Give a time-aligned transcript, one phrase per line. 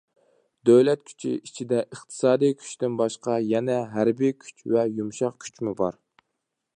[0.69, 6.01] دۆلەت كۈچى ئىچىدە ئىقتىسادىي كۈچتىن باشقا يەنە ھەربىي كۈچ ۋە يۇمشاق كۈچمۇ بار.